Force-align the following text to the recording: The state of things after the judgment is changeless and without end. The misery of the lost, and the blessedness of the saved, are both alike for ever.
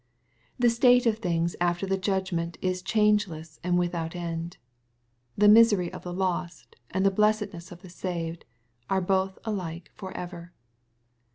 The 0.57 0.71
state 0.71 1.05
of 1.05 1.19
things 1.19 1.55
after 1.61 1.85
the 1.85 1.95
judgment 1.95 2.57
is 2.59 2.81
changeless 2.81 3.59
and 3.63 3.77
without 3.77 4.15
end. 4.15 4.57
The 5.37 5.47
misery 5.47 5.93
of 5.93 6.01
the 6.01 6.11
lost, 6.11 6.75
and 6.89 7.05
the 7.05 7.11
blessedness 7.11 7.71
of 7.71 7.83
the 7.83 7.89
saved, 7.91 8.43
are 8.89 8.99
both 8.99 9.37
alike 9.45 9.91
for 9.93 10.11
ever. 10.17 10.53